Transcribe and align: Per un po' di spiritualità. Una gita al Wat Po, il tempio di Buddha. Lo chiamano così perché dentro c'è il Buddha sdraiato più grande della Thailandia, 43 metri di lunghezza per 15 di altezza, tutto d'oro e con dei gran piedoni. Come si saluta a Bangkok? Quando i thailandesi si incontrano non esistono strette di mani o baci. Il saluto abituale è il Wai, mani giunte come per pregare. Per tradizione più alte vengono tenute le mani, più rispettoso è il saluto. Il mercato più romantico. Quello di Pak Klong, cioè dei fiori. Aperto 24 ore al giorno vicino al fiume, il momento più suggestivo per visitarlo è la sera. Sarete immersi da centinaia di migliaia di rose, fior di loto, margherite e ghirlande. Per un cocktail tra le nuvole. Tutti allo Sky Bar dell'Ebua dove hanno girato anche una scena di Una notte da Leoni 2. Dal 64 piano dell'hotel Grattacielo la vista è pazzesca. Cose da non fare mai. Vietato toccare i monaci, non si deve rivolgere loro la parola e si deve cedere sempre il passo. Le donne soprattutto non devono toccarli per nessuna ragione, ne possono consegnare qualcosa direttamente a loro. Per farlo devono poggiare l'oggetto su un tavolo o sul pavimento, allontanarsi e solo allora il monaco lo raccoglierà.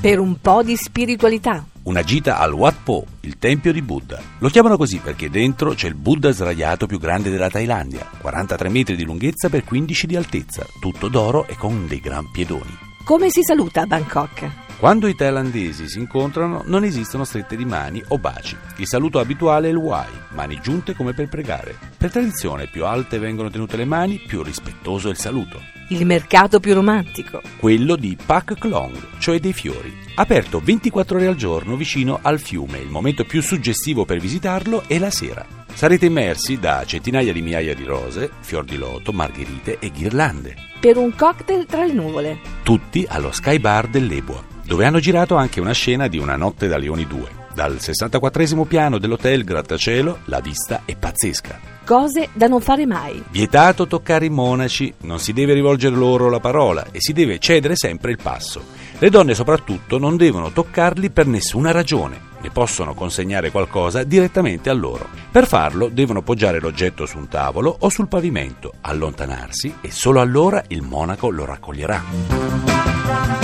Per 0.00 0.18
un 0.18 0.40
po' 0.40 0.62
di 0.62 0.76
spiritualità. 0.76 1.62
Una 1.82 2.02
gita 2.02 2.38
al 2.38 2.54
Wat 2.54 2.76
Po, 2.82 3.04
il 3.20 3.36
tempio 3.36 3.70
di 3.70 3.82
Buddha. 3.82 4.18
Lo 4.38 4.48
chiamano 4.48 4.78
così 4.78 4.96
perché 4.96 5.28
dentro 5.28 5.74
c'è 5.74 5.88
il 5.88 5.94
Buddha 5.94 6.30
sdraiato 6.30 6.86
più 6.86 6.98
grande 6.98 7.28
della 7.28 7.50
Thailandia, 7.50 8.08
43 8.18 8.70
metri 8.70 8.96
di 8.96 9.04
lunghezza 9.04 9.50
per 9.50 9.62
15 9.62 10.06
di 10.06 10.16
altezza, 10.16 10.64
tutto 10.80 11.08
d'oro 11.08 11.46
e 11.46 11.54
con 11.54 11.86
dei 11.86 12.00
gran 12.00 12.30
piedoni. 12.30 12.78
Come 13.04 13.28
si 13.28 13.42
saluta 13.42 13.82
a 13.82 13.86
Bangkok? 13.86 14.50
Quando 14.78 15.06
i 15.06 15.14
thailandesi 15.14 15.86
si 15.86 15.98
incontrano 15.98 16.62
non 16.64 16.84
esistono 16.84 17.24
strette 17.24 17.54
di 17.54 17.66
mani 17.66 18.02
o 18.08 18.16
baci. 18.16 18.56
Il 18.76 18.86
saluto 18.86 19.18
abituale 19.18 19.68
è 19.68 19.70
il 19.70 19.76
Wai, 19.76 20.08
mani 20.30 20.58
giunte 20.62 20.94
come 20.94 21.12
per 21.12 21.28
pregare. 21.28 21.76
Per 21.94 22.10
tradizione 22.10 22.68
più 22.68 22.86
alte 22.86 23.18
vengono 23.18 23.50
tenute 23.50 23.76
le 23.76 23.84
mani, 23.84 24.16
più 24.16 24.42
rispettoso 24.42 25.08
è 25.08 25.10
il 25.10 25.18
saluto. 25.18 25.60
Il 25.92 26.06
mercato 26.06 26.60
più 26.60 26.74
romantico. 26.74 27.42
Quello 27.58 27.96
di 27.96 28.16
Pak 28.24 28.54
Klong, 28.58 29.18
cioè 29.18 29.40
dei 29.40 29.52
fiori. 29.52 29.92
Aperto 30.14 30.60
24 30.60 31.16
ore 31.16 31.26
al 31.26 31.34
giorno 31.34 31.76
vicino 31.76 32.20
al 32.22 32.38
fiume, 32.38 32.78
il 32.78 32.88
momento 32.88 33.24
più 33.24 33.42
suggestivo 33.42 34.04
per 34.04 34.18
visitarlo 34.18 34.84
è 34.86 34.98
la 34.98 35.10
sera. 35.10 35.44
Sarete 35.72 36.06
immersi 36.06 36.58
da 36.58 36.84
centinaia 36.86 37.32
di 37.32 37.42
migliaia 37.42 37.74
di 37.74 37.84
rose, 37.84 38.30
fior 38.40 38.64
di 38.64 38.76
loto, 38.76 39.12
margherite 39.12 39.78
e 39.80 39.90
ghirlande. 39.90 40.54
Per 40.80 40.96
un 40.96 41.14
cocktail 41.14 41.66
tra 41.66 41.84
le 41.84 41.92
nuvole. 41.92 42.38
Tutti 42.62 43.04
allo 43.08 43.32
Sky 43.32 43.58
Bar 43.58 43.88
dell'Ebua 43.88 44.50
dove 44.70 44.84
hanno 44.84 45.00
girato 45.00 45.34
anche 45.34 45.58
una 45.58 45.72
scena 45.72 46.06
di 46.06 46.16
Una 46.16 46.36
notte 46.36 46.68
da 46.68 46.78
Leoni 46.78 47.04
2. 47.04 47.39
Dal 47.52 47.80
64 47.80 48.64
piano 48.64 48.98
dell'hotel 48.98 49.44
Grattacielo 49.44 50.20
la 50.26 50.40
vista 50.40 50.82
è 50.84 50.94
pazzesca. 50.96 51.58
Cose 51.84 52.28
da 52.32 52.46
non 52.46 52.60
fare 52.60 52.86
mai. 52.86 53.22
Vietato 53.30 53.86
toccare 53.86 54.26
i 54.26 54.30
monaci, 54.30 54.94
non 55.00 55.18
si 55.18 55.32
deve 55.32 55.54
rivolgere 55.54 55.96
loro 55.96 56.28
la 56.28 56.38
parola 56.38 56.86
e 56.92 57.00
si 57.00 57.12
deve 57.12 57.40
cedere 57.40 57.74
sempre 57.74 58.12
il 58.12 58.18
passo. 58.22 58.62
Le 58.98 59.10
donne 59.10 59.34
soprattutto 59.34 59.98
non 59.98 60.16
devono 60.16 60.52
toccarli 60.52 61.10
per 61.10 61.26
nessuna 61.26 61.72
ragione, 61.72 62.20
ne 62.40 62.50
possono 62.50 62.94
consegnare 62.94 63.50
qualcosa 63.50 64.04
direttamente 64.04 64.70
a 64.70 64.74
loro. 64.74 65.08
Per 65.30 65.46
farlo 65.46 65.88
devono 65.88 66.22
poggiare 66.22 66.60
l'oggetto 66.60 67.06
su 67.06 67.18
un 67.18 67.28
tavolo 67.28 67.74
o 67.80 67.88
sul 67.88 68.08
pavimento, 68.08 68.74
allontanarsi 68.82 69.76
e 69.80 69.90
solo 69.90 70.20
allora 70.20 70.62
il 70.68 70.82
monaco 70.82 71.30
lo 71.30 71.44
raccoglierà. 71.44 73.39